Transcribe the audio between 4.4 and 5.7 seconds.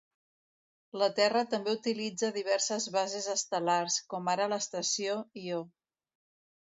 l'estació Io.